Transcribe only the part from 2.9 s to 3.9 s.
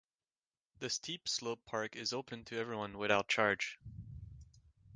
without charge.